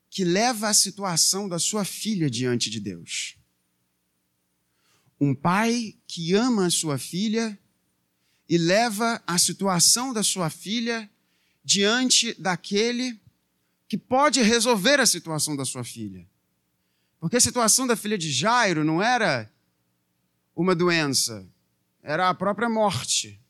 [0.08, 3.36] que leva a situação da sua filha diante de Deus.
[5.22, 7.56] Um pai que ama a sua filha
[8.48, 11.08] e leva a situação da sua filha
[11.64, 13.20] diante daquele
[13.86, 16.26] que pode resolver a situação da sua filha.
[17.20, 19.48] Porque a situação da filha de Jairo não era
[20.56, 21.46] uma doença,
[22.02, 23.40] era a própria morte.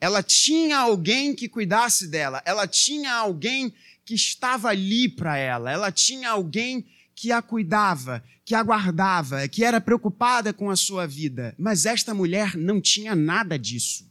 [0.00, 3.74] Ela tinha alguém que cuidasse dela, ela tinha alguém
[4.06, 9.64] que estava ali para ela, ela tinha alguém que a cuidava, que a guardava, que
[9.64, 11.54] era preocupada com a sua vida.
[11.58, 14.10] Mas esta mulher não tinha nada disso.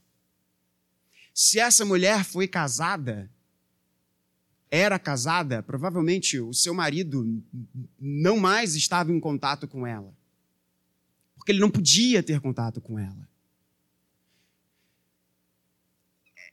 [1.33, 3.29] Se essa mulher foi casada,
[4.69, 7.43] era casada, provavelmente o seu marido
[7.99, 10.13] não mais estava em contato com ela.
[11.35, 13.27] Porque ele não podia ter contato com ela.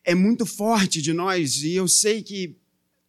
[0.02, 2.58] É muito forte de nós, e eu sei que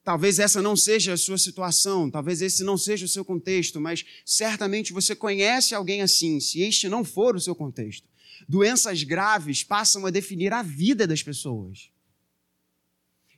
[0.03, 4.03] Talvez essa não seja a sua situação, talvez esse não seja o seu contexto, mas
[4.25, 8.09] certamente você conhece alguém assim, se este não for o seu contexto.
[8.49, 11.91] Doenças graves passam a definir a vida das pessoas.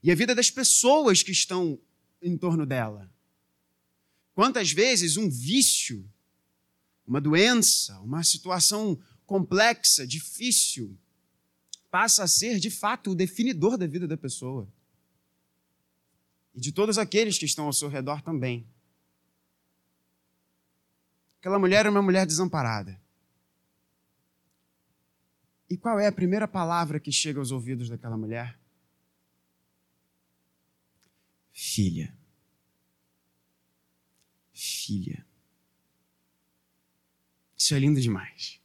[0.01, 1.77] E a vida das pessoas que estão
[2.21, 3.11] em torno dela.
[4.33, 6.09] Quantas vezes um vício,
[7.05, 10.97] uma doença, uma situação complexa, difícil,
[11.91, 14.71] passa a ser de fato o definidor da vida da pessoa
[16.53, 18.67] e de todos aqueles que estão ao seu redor também.
[21.39, 23.01] Aquela mulher era uma mulher desamparada.
[25.69, 28.57] E qual é a primeira palavra que chega aos ouvidos daquela mulher?
[31.51, 32.15] Filha.
[34.53, 35.25] Filha.
[37.57, 38.61] Isso é lindo demais.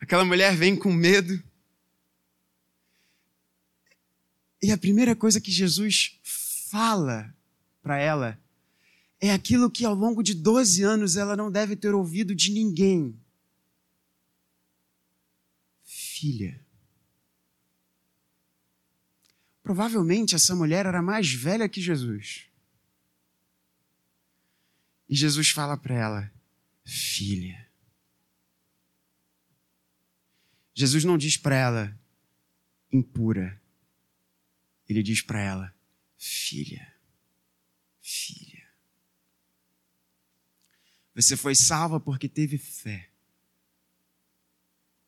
[0.00, 1.42] Aquela mulher vem com medo
[4.62, 7.34] E a primeira coisa que Jesus fala
[7.82, 8.40] para ela
[9.20, 13.18] é aquilo que ao longo de 12 anos ela não deve ter ouvido de ninguém.
[15.84, 16.60] Filha.
[19.62, 22.46] Provavelmente essa mulher era mais velha que Jesus.
[25.08, 26.32] E Jesus fala para ela:
[26.84, 27.66] Filha.
[30.74, 31.98] Jesus não diz para ela
[32.92, 33.60] impura
[34.88, 35.74] ele diz para ela:
[36.16, 36.94] Filha,
[38.00, 38.66] filha,
[41.14, 43.10] você foi salva porque teve fé.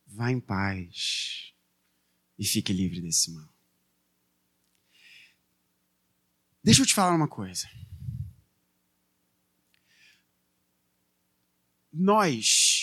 [0.06, 1.54] vá em paz
[2.38, 3.54] e fique livre desse mal.
[6.62, 7.68] Deixa eu te falar uma coisa.
[11.92, 12.77] Nós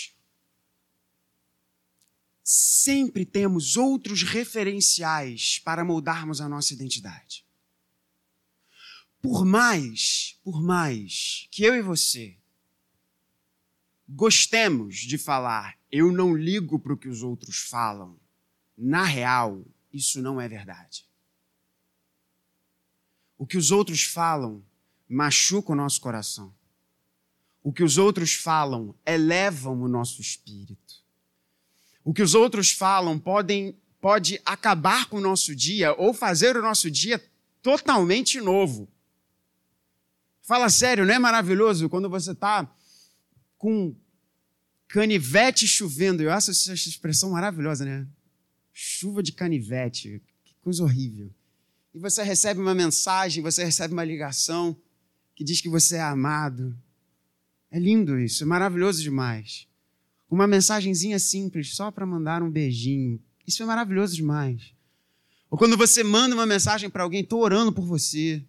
[2.86, 7.44] sempre temos outros referenciais para moldarmos a nossa identidade.
[9.20, 12.38] Por mais, por mais que eu e você
[14.08, 18.20] gostemos de falar, eu não ligo para o que os outros falam,
[18.78, 21.08] na real, isso não é verdade.
[23.36, 24.64] O que os outros falam
[25.08, 26.54] machuca o nosso coração.
[27.64, 31.04] O que os outros falam elevam o nosso espírito.
[32.06, 36.62] O que os outros falam podem, pode acabar com o nosso dia ou fazer o
[36.62, 37.20] nosso dia
[37.60, 38.88] totalmente novo.
[40.40, 42.72] Fala sério, não é maravilhoso quando você está
[43.58, 43.92] com
[44.86, 46.22] canivete chovendo?
[46.22, 48.06] Eu acho essa expressão maravilhosa, né?
[48.72, 51.34] Chuva de canivete, que coisa horrível.
[51.92, 54.80] E você recebe uma mensagem, você recebe uma ligação
[55.34, 56.78] que diz que você é amado.
[57.68, 59.66] É lindo isso, é maravilhoso demais.
[60.30, 63.22] Uma mensagenzinha simples, só para mandar um beijinho.
[63.46, 64.74] Isso é maravilhoso demais.
[65.48, 68.44] Ou quando você manda uma mensagem para alguém, estou orando por você.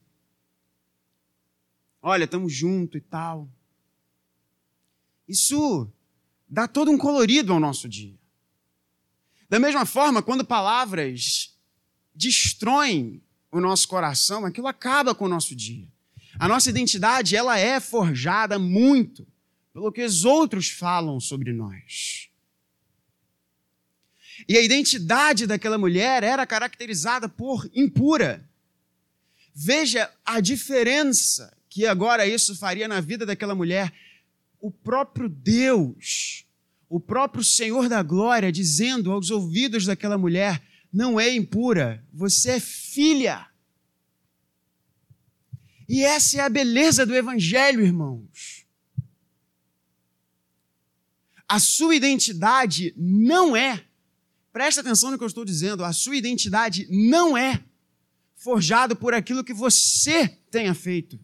[2.02, 3.48] Olha, estamos juntos e tal.
[5.28, 5.92] Isso
[6.50, 8.16] dá todo um colorido ao nosso dia.
[9.50, 11.56] Da mesma forma, quando palavras
[12.14, 15.88] destroem o nosso coração, aquilo acaba com o nosso dia.
[16.40, 19.26] A nossa identidade, ela é forjada muito
[19.78, 22.30] pelo que os outros falam sobre nós.
[24.50, 28.44] E a identidade daquela mulher era caracterizada por impura.
[29.54, 33.94] Veja a diferença que agora isso faria na vida daquela mulher.
[34.60, 36.44] O próprio Deus,
[36.90, 40.60] o próprio Senhor da glória, dizendo aos ouvidos daquela mulher:
[40.92, 43.46] não é impura, você é filha.
[45.88, 48.57] E essa é a beleza do Evangelho, irmãos.
[51.48, 53.84] A sua identidade não é,
[54.52, 57.64] presta atenção no que eu estou dizendo, a sua identidade não é
[58.36, 61.20] forjado por aquilo que você tenha feito.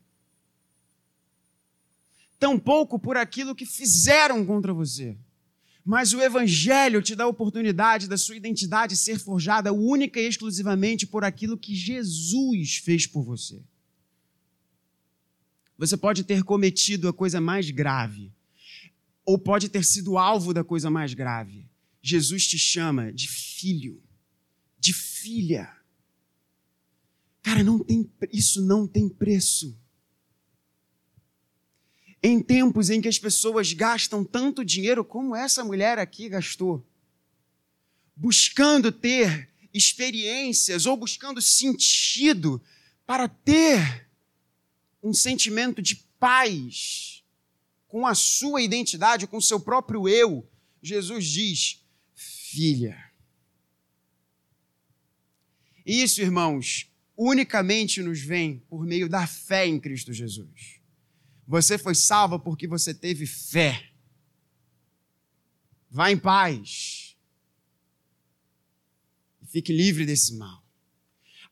[2.40, 5.18] Tampouco por aquilo que fizeram contra você.
[5.86, 11.08] Mas o Evangelho te dá a oportunidade da sua identidade ser forjada única e exclusivamente
[11.08, 13.62] por aquilo que Jesus fez por você.
[15.78, 18.33] Você pode ter cometido a coisa mais grave,
[19.26, 21.70] ou pode ter sido alvo da coisa mais grave.
[22.02, 24.04] Jesus te chama de filho,
[24.78, 25.74] de filha.
[27.42, 29.78] Cara, não tem, isso não tem preço.
[32.22, 36.86] Em tempos em que as pessoas gastam tanto dinheiro como essa mulher aqui gastou,
[38.16, 42.62] buscando ter experiências ou buscando sentido
[43.06, 44.08] para ter
[45.02, 47.13] um sentimento de paz
[47.94, 50.50] com a sua identidade, com o seu próprio eu,
[50.82, 52.98] Jesus diz: filha.
[55.86, 60.82] Isso, irmãos, unicamente nos vem por meio da fé em Cristo Jesus.
[61.48, 63.92] Você foi salva porque você teve fé.
[65.88, 67.16] Vá em paz.
[69.50, 70.66] Fique livre desse mal.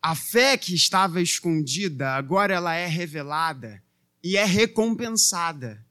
[0.01, 3.83] A fé que estava escondida, agora ela é revelada
[4.23, 5.85] e é recompensada.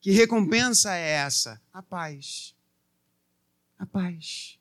[0.00, 1.60] Que recompensa é essa?
[1.72, 2.54] A paz.
[3.78, 4.58] A paz.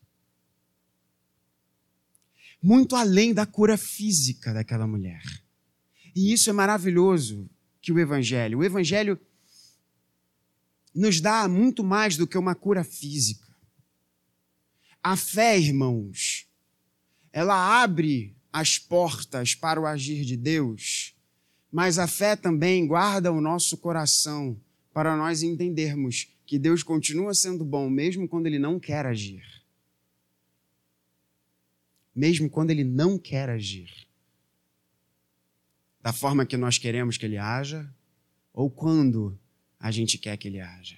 [2.62, 5.21] Muito além da cura física daquela mulher.
[6.15, 7.47] E isso é maravilhoso
[7.82, 8.60] que o Evangelho.
[8.60, 9.19] O Evangelho
[10.93, 13.47] nos dá muito mais do que uma cura física.
[15.04, 16.47] A fé, irmãos,
[17.32, 21.15] ela abre as portas para o agir de Deus,
[21.71, 24.60] mas a fé também guarda o nosso coração
[24.98, 29.43] para nós entendermos que Deus continua sendo bom mesmo quando ele não quer agir.
[32.16, 34.08] Mesmo quando ele não quer agir.
[36.02, 37.88] Da forma que nós queremos que ele haja
[38.52, 39.39] ou quando
[39.80, 40.98] a gente quer que ele haja.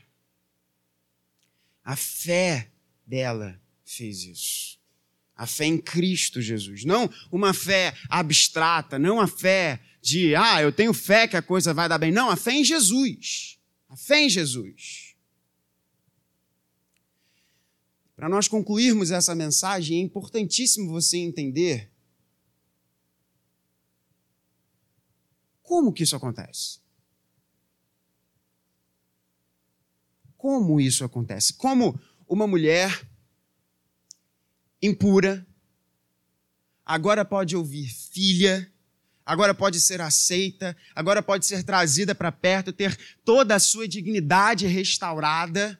[1.83, 2.71] A fé
[3.05, 4.79] dela fez isso.
[5.35, 6.85] A fé em Cristo Jesus.
[6.85, 11.73] Não uma fé abstrata, não a fé de, ah, eu tenho fé que a coisa
[11.73, 12.13] vai dar bem.
[12.13, 13.58] Não, a fé em Jesus.
[13.89, 15.15] A fé em Jesus.
[18.15, 21.91] Para nós concluirmos essa mensagem, é importantíssimo você entender
[25.63, 26.79] como que isso acontece.
[30.37, 31.53] Como isso acontece?
[31.53, 33.09] Como uma mulher
[34.81, 35.47] impura,
[36.85, 38.71] agora pode ouvir filha,
[39.29, 44.65] agora pode ser aceita, agora pode ser trazida para perto, ter toda a sua dignidade
[44.65, 45.79] restaurada.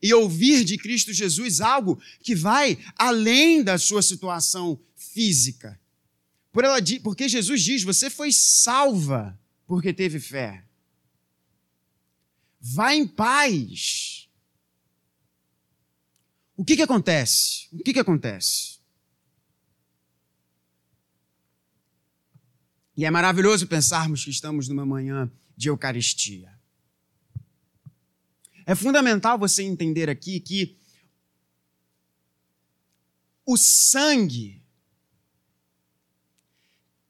[0.00, 5.78] E ouvir de Cristo Jesus algo que vai além da sua situação física.
[6.50, 10.64] Por ela, porque Jesus diz: você foi salva porque teve fé.
[12.58, 14.26] Vá em paz.
[16.56, 17.68] O que, que acontece?
[17.72, 18.79] O que, que acontece?
[23.00, 26.52] E é maravilhoso pensarmos que estamos numa manhã de Eucaristia.
[28.66, 30.76] É fundamental você entender aqui que
[33.46, 34.62] o sangue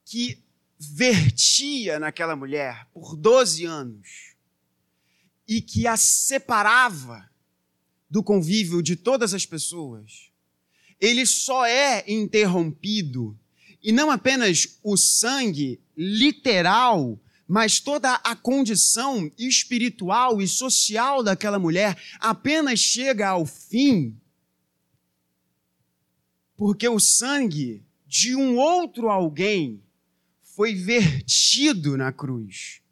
[0.05, 0.41] que
[0.79, 4.33] vertia naquela mulher por 12 anos
[5.45, 7.29] e que a separava
[8.09, 10.31] do convívio de todas as pessoas,
[11.01, 13.37] ele só é interrompido,
[13.81, 21.97] e não apenas o sangue literal, mas toda a condição espiritual e social daquela mulher
[22.19, 24.15] apenas chega ao fim
[26.61, 29.81] porque o sangue de um outro alguém
[30.43, 32.83] foi vertido na cruz.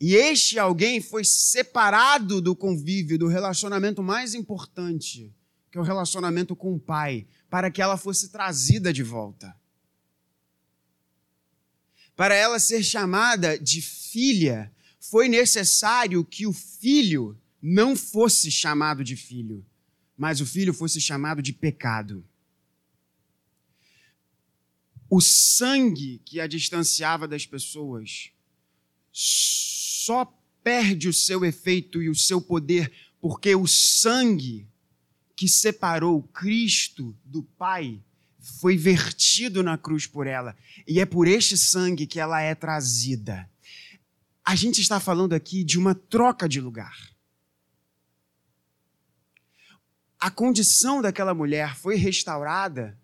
[0.00, 5.30] E este alguém foi separado do convívio, do relacionamento mais importante,
[5.70, 9.54] que é o relacionamento com o pai, para que ela fosse trazida de volta.
[12.16, 19.16] Para ela ser chamada de filha, foi necessário que o filho não fosse chamado de
[19.16, 19.66] filho,
[20.16, 22.24] mas o filho fosse chamado de pecado
[25.10, 28.30] o sangue que a distanciava das pessoas
[29.10, 30.24] só
[30.62, 34.68] perde o seu efeito e o seu poder porque o sangue
[35.40, 37.98] que separou Cristo do Pai
[38.60, 40.54] foi vertido na cruz por ela.
[40.86, 43.50] E é por este sangue que ela é trazida.
[44.44, 46.94] A gente está falando aqui de uma troca de lugar.
[50.18, 53.00] A condição daquela mulher foi restaurada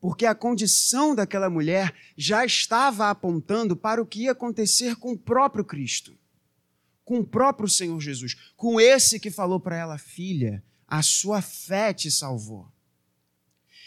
[0.00, 5.18] porque a condição daquela mulher já estava apontando para o que ia acontecer com o
[5.18, 6.16] próprio Cristo,
[7.04, 11.92] com o próprio Senhor Jesus, com esse que falou para ela: Filha, a sua fé
[11.92, 12.70] te salvou.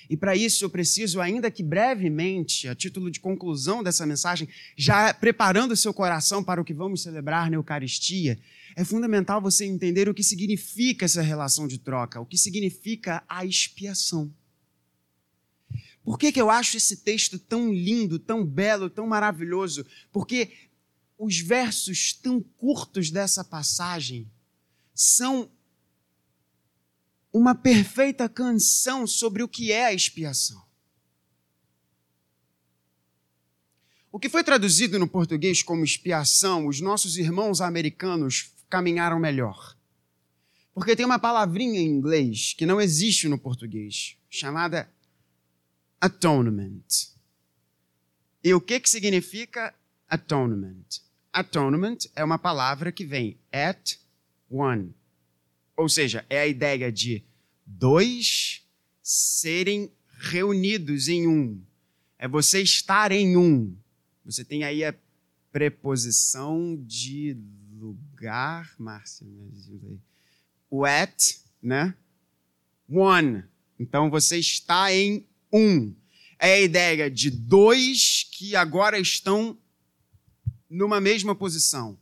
[0.09, 5.13] E para isso eu preciso, ainda que brevemente, a título de conclusão dessa mensagem, já
[5.13, 8.39] preparando o seu coração para o que vamos celebrar na Eucaristia,
[8.75, 13.45] é fundamental você entender o que significa essa relação de troca, o que significa a
[13.45, 14.33] expiação.
[16.03, 19.85] Por que, que eu acho esse texto tão lindo, tão belo, tão maravilhoso?
[20.11, 20.51] Porque
[21.19, 24.25] os versos tão curtos dessa passagem
[24.95, 25.51] são
[27.31, 30.61] uma perfeita canção sobre o que é a expiação.
[34.11, 39.77] O que foi traduzido no português como expiação, os nossos irmãos americanos caminharam melhor.
[40.73, 44.89] Porque tem uma palavrinha em inglês que não existe no português, chamada
[46.01, 47.09] atonement.
[48.43, 49.75] E o que, que significa
[50.07, 51.01] atonement?
[51.31, 53.97] Atonement é uma palavra que vem at
[54.49, 54.95] one.
[55.79, 57.23] Ou seja, é a ideia de
[57.65, 58.67] dois
[59.01, 61.63] serem reunidos em um.
[62.17, 63.73] É você estar em um.
[64.25, 64.93] Você tem aí a
[65.53, 67.37] preposição de
[67.71, 69.25] lugar, Márcia,
[70.69, 71.95] o at, né?
[72.89, 73.45] One.
[73.79, 75.95] Então você está em um.
[76.37, 79.57] É a ideia de dois que agora estão
[80.69, 81.97] numa mesma posição.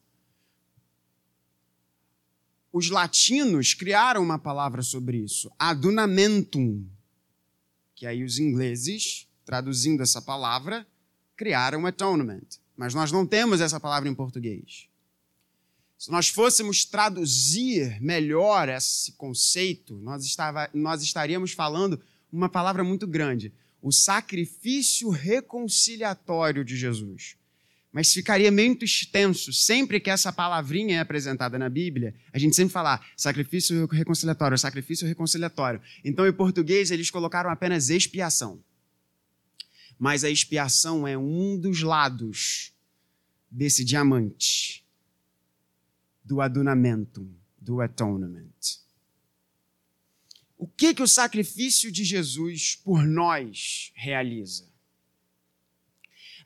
[2.77, 6.85] Os latinos criaram uma palavra sobre isso, adunamentum,
[7.95, 10.85] que aí os ingleses, traduzindo essa palavra,
[11.35, 12.45] criaram atonement.
[12.77, 14.87] Mas nós não temos essa palavra em português.
[15.97, 21.99] Se nós fôssemos traduzir melhor esse conceito, nós, estava, nós estaríamos falando
[22.31, 23.51] uma palavra muito grande:
[23.81, 27.37] o sacrifício reconciliatório de Jesus.
[27.91, 29.51] Mas ficaria muito extenso.
[29.53, 34.57] Sempre que essa palavrinha é apresentada na Bíblia, a gente sempre fala ah, sacrifício reconciliatório,
[34.57, 35.81] sacrifício reconciliatório.
[36.03, 38.63] Então, em português, eles colocaram apenas expiação.
[39.97, 42.71] Mas a expiação é um dos lados
[43.49, 44.85] desse diamante
[46.23, 47.27] do adunamento,
[47.57, 48.51] do atonement.
[50.57, 54.67] O que, que o sacrifício de Jesus por nós realiza?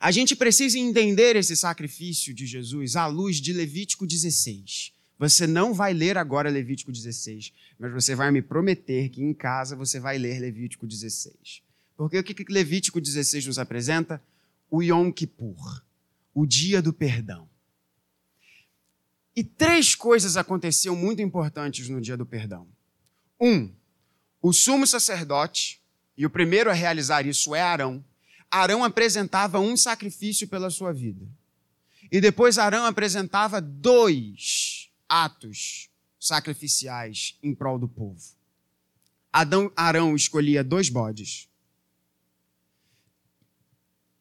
[0.02, 4.92] A gente precisa entender esse sacrifício de Jesus à luz de Levítico 16.
[5.16, 9.76] Você não vai ler agora Levítico 16, mas você vai me prometer que em casa
[9.76, 11.62] você vai ler Levítico 16.
[11.96, 14.20] Porque o que Levítico 16 nos apresenta?
[14.68, 15.84] O Yom Kippur,
[16.34, 17.48] o dia do perdão.
[19.36, 22.66] E três coisas aconteciam muito importantes no dia do perdão.
[23.40, 23.72] Um,
[24.42, 25.80] o sumo sacerdote,
[26.18, 28.04] e o primeiro a realizar isso é Arão.
[28.52, 31.26] Arão apresentava um sacrifício pela sua vida.
[32.10, 35.88] E depois Arão apresentava dois atos
[36.20, 38.20] sacrificiais em prol do povo.
[39.32, 41.48] Adão, Arão escolhia dois bodes.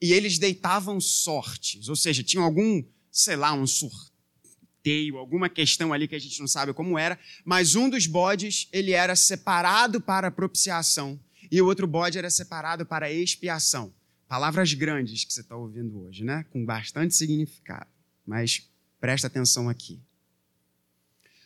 [0.01, 6.07] E eles deitavam sortes, ou seja, tinham algum, sei lá, um sorteio, alguma questão ali
[6.07, 10.31] que a gente não sabe como era, mas um dos bodes, ele era separado para
[10.31, 11.19] propiciação
[11.51, 13.93] e o outro bode era separado para expiação.
[14.31, 16.45] Palavras grandes que você está ouvindo hoje, né?
[16.51, 17.89] Com bastante significado.
[18.25, 18.65] Mas
[18.97, 20.01] presta atenção aqui.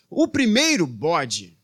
[0.07, 1.57] O primeiro bode,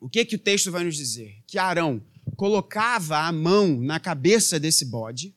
[0.00, 1.40] o que, que o texto vai nos dizer?
[1.46, 5.32] Que Arão colocava a mão na cabeça desse bode,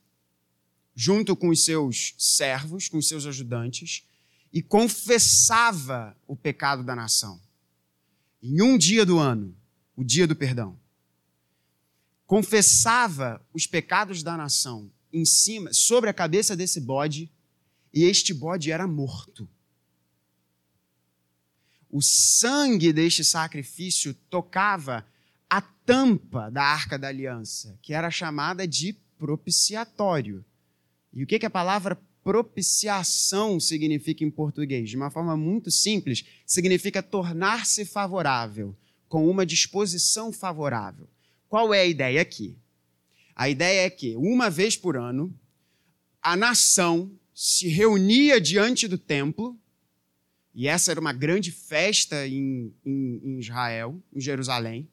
[0.95, 4.07] junto com os seus servos, com os seus ajudantes,
[4.51, 7.39] e confessava o pecado da nação.
[8.41, 9.55] Em um dia do ano,
[9.95, 10.79] o dia do perdão.
[12.25, 17.31] Confessava os pecados da nação em cima, sobre a cabeça desse bode,
[17.93, 19.47] e este bode era morto.
[21.89, 25.05] O sangue deste sacrifício tocava
[25.49, 30.43] a tampa da arca da aliança, que era chamada de propiciatório.
[31.13, 34.89] E o que, que a palavra propiciação significa em português?
[34.89, 38.75] De uma forma muito simples, significa tornar-se favorável,
[39.07, 41.07] com uma disposição favorável.
[41.47, 42.57] Qual é a ideia aqui?
[43.35, 45.37] A ideia é que, uma vez por ano,
[46.21, 49.59] a nação se reunia diante do templo,
[50.53, 54.89] e essa era uma grande festa em, em, em Israel, em Jerusalém,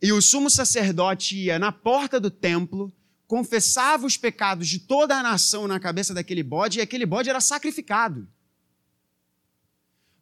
[0.00, 2.92] e o sumo sacerdote ia na porta do templo,
[3.26, 7.40] confessava os pecados de toda a nação na cabeça daquele bode, e aquele bode era
[7.40, 8.28] sacrificado,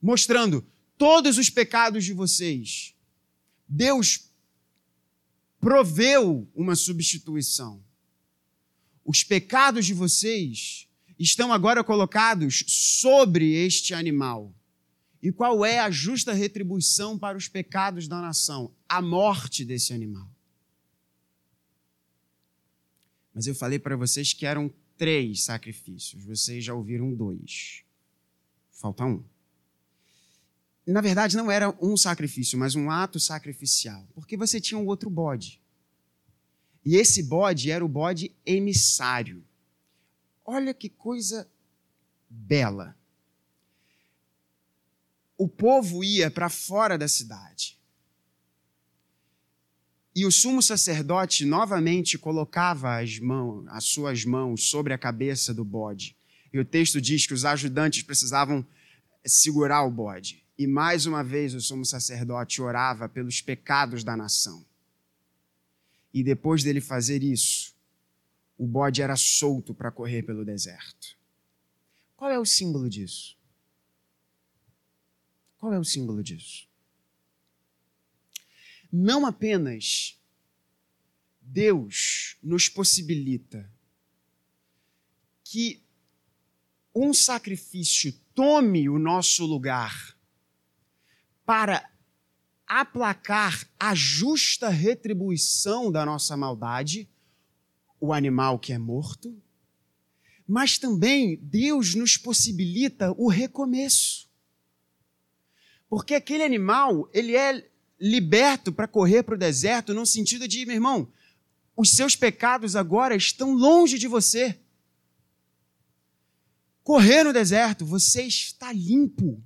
[0.01, 0.65] mostrando
[0.97, 2.95] todos os pecados de vocês.
[3.69, 4.31] Deus
[5.61, 7.83] proveu uma substituição.
[9.05, 10.89] Os pecados de vocês
[11.19, 14.55] estão agora colocados sobre este animal.
[15.23, 18.75] E qual é a justa retribuição para os pecados da nação?
[18.89, 20.31] A morte desse animal.
[23.35, 27.83] Mas eu falei para vocês que eram três sacrifícios, vocês já ouviram dois.
[28.71, 29.23] Falta um
[30.93, 35.11] na verdade, não era um sacrifício, mas um ato sacrificial, porque você tinha um outro
[35.11, 35.61] bode.
[36.85, 39.45] E esse bode era o bode emissário.
[40.45, 41.51] Olha que coisa
[42.31, 42.97] bela.
[45.37, 47.77] O povo ia para fora da cidade.
[50.15, 55.65] E o sumo sacerdote novamente colocava as, mãos, as suas mãos sobre a cabeça do
[55.65, 56.17] bode.
[56.53, 58.65] E o texto diz que os ajudantes precisavam
[59.27, 60.46] segurar o bode.
[60.59, 64.65] E mais uma vez o sumo sacerdote orava pelos pecados da nação.
[66.13, 67.75] E depois dele fazer isso,
[68.57, 71.17] o bode era solto para correr pelo deserto.
[72.17, 73.37] Qual é o símbolo disso?
[75.59, 76.67] Qual é o símbolo disso?
[78.91, 80.19] Não apenas
[81.41, 83.71] Deus nos possibilita
[85.45, 85.83] que
[86.95, 90.16] um sacrifício tome o nosso lugar
[91.47, 91.89] para
[92.67, 97.09] aplacar a justa retribuição da nossa maldade,
[98.01, 99.41] o animal que é morto,
[100.47, 104.29] mas também Deus nos possibilita o recomeço.
[105.89, 110.75] Porque aquele animal, ele é liberto para correr para o deserto no sentido de, meu
[110.75, 111.11] irmão,
[111.77, 114.59] os seus pecados agora estão longe de você.
[116.83, 119.43] Correr no deserto, você está limpo,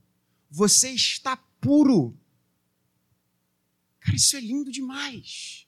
[0.51, 2.17] você está puro.
[4.01, 5.67] Cara, isso é lindo demais.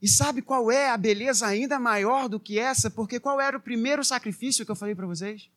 [0.00, 2.90] E sabe qual é a beleza ainda maior do que essa?
[2.90, 5.48] Porque qual era o primeiro sacrifício que eu falei para vocês?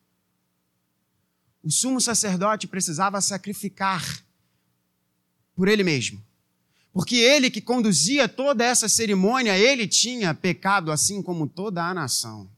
[1.62, 4.24] O sumo sacerdote precisava sacrificar
[5.54, 6.24] por ele mesmo.
[6.92, 12.50] Porque ele que conduzia toda essa cerimônia, ele tinha pecado assim como toda a nação.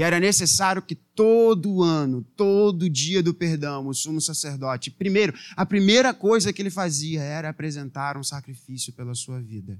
[0.00, 5.66] E era necessário que todo ano, todo dia do perdão, o sumo sacerdote, primeiro, a
[5.66, 9.78] primeira coisa que ele fazia era apresentar um sacrifício pela sua vida.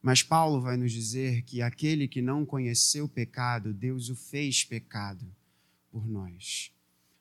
[0.00, 4.64] Mas Paulo vai nos dizer que aquele que não conheceu o pecado, Deus o fez
[4.64, 5.30] pecado
[5.92, 6.72] por nós,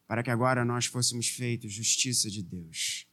[0.07, 3.05] para que agora nós fôssemos feitos justiça de Deus.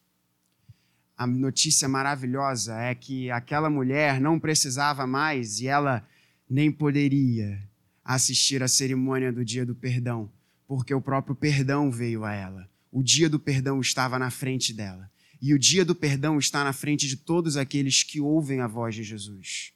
[1.17, 6.07] A notícia maravilhosa é que aquela mulher não precisava mais e ela
[6.49, 7.69] nem poderia
[8.05, 10.31] assistir à cerimônia do dia do perdão,
[10.67, 12.71] porque o próprio perdão veio a ela.
[12.93, 15.11] O dia do perdão estava na frente dela.
[15.41, 18.95] E o dia do perdão está na frente de todos aqueles que ouvem a voz
[18.95, 19.73] de Jesus.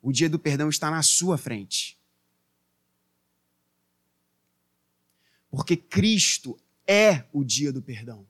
[0.00, 1.98] O dia do perdão está na sua frente.
[5.50, 8.26] Porque Cristo é o dia do perdão.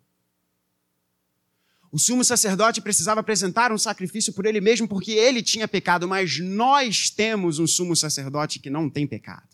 [1.93, 6.39] O sumo sacerdote precisava apresentar um sacrifício por ele mesmo porque ele tinha pecado, mas
[6.39, 9.47] nós temos um sumo sacerdote que não tem pecado.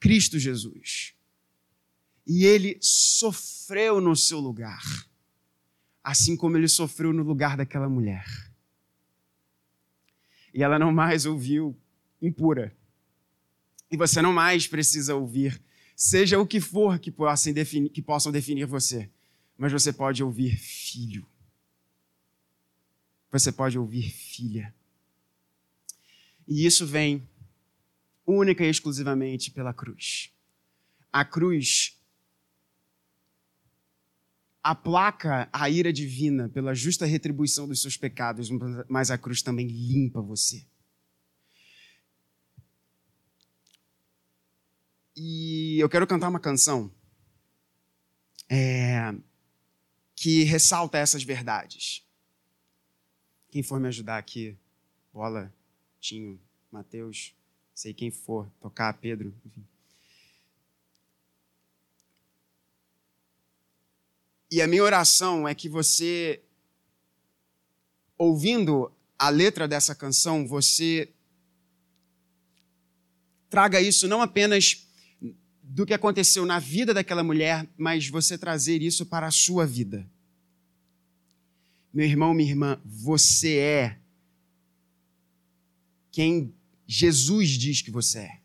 [0.00, 1.12] Cristo Jesus.
[2.26, 4.82] E ele sofreu no seu lugar,
[6.02, 8.24] assim como ele sofreu no lugar daquela mulher.
[10.54, 11.78] E ela não mais ouviu
[12.22, 12.74] impura.
[13.90, 15.62] E você não mais precisa ouvir
[15.94, 19.10] seja o que for que possam definir, que possam definir você,
[19.56, 21.26] mas você pode ouvir filho.
[23.30, 24.74] Você pode ouvir filha.
[26.46, 27.28] E isso vem
[28.26, 30.32] única e exclusivamente pela cruz.
[31.12, 31.98] A cruz
[34.62, 38.50] aplaca a ira divina pela justa retribuição dos seus pecados,
[38.88, 40.66] mas a cruz também limpa você.
[45.16, 46.92] E eu quero cantar uma canção
[48.48, 49.14] é,
[50.16, 52.02] que ressalta essas verdades.
[53.50, 54.56] Quem for me ajudar aqui,
[55.12, 55.52] Bola,
[56.00, 56.40] Tinho,
[56.72, 57.34] Mateus,
[57.74, 59.64] sei quem for, tocar, Pedro, enfim.
[64.50, 66.40] E a minha oração é que você,
[68.16, 71.12] ouvindo a letra dessa canção, você
[73.50, 74.85] traga isso não apenas
[75.68, 80.08] do que aconteceu na vida daquela mulher, mas você trazer isso para a sua vida.
[81.92, 83.98] Meu irmão, minha irmã, você é
[86.12, 86.54] quem
[86.86, 88.40] Jesus diz que você é.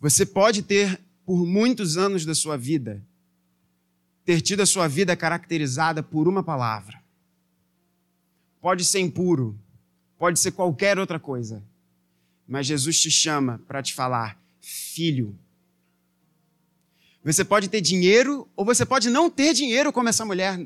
[0.00, 3.04] Você pode ter, por muitos anos da sua vida,
[4.24, 7.02] ter tido a sua vida caracterizada por uma palavra.
[8.60, 9.58] Pode ser impuro,
[10.16, 11.62] pode ser qualquer outra coisa,
[12.46, 15.36] mas Jesus te chama para te falar: filho.
[17.24, 20.58] Você pode ter dinheiro ou você pode não ter dinheiro, como essa mulher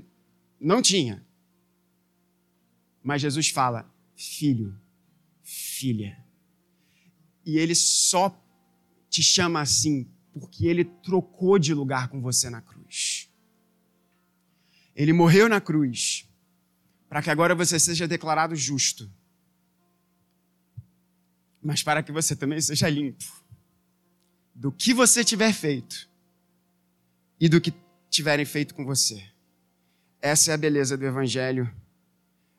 [0.61, 1.27] não tinha.
[3.03, 4.79] Mas Jesus fala: filho,
[5.43, 6.25] filha.
[7.45, 8.37] E ele só
[9.09, 13.31] te chama assim porque ele trocou de lugar com você na cruz.
[14.95, 16.29] Ele morreu na cruz
[17.09, 19.11] para que agora você seja declarado justo,
[21.63, 23.46] mas para que você também seja limpo
[24.57, 26.09] do que você tiver feito
[27.39, 27.75] e do que
[28.09, 29.23] tiverem feito com você.
[30.21, 31.71] Essa é a beleza do Evangelho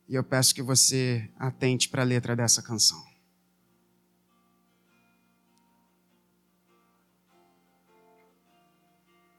[0.07, 3.03] e eu peço que você atente para a letra dessa canção.